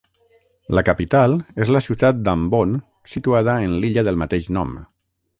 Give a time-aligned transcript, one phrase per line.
[0.77, 2.73] La capital és la ciutat d'Ambon
[3.13, 4.73] situada en l'illa del mateix nom.